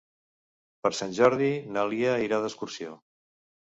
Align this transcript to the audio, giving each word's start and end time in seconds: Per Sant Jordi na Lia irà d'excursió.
Per 0.87 0.91
Sant 1.01 1.13
Jordi 1.19 1.51
na 1.75 1.85
Lia 1.91 2.17
irà 2.31 2.41
d'excursió. 2.47 2.99